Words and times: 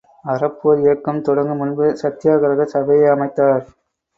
அறப்போர் 0.25 0.79
இயக்கம் 0.79 1.19
தொடங்கு 1.27 1.55
முன்பு, 1.55 1.85
சத்யாக்ரக 2.01 2.65
சபையை 2.65 3.07
அமைத்தார். 3.09 3.63